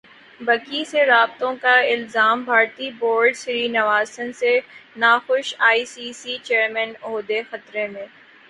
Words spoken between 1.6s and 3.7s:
کا الزام بھارتی بورڈ سری